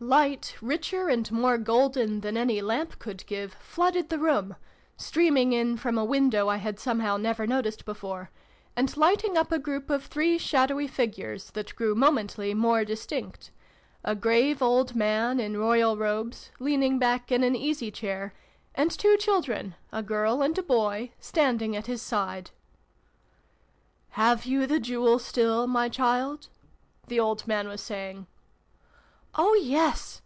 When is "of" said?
9.90-10.04